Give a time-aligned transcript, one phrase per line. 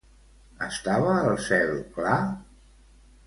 [0.67, 2.17] Estava el cel clar?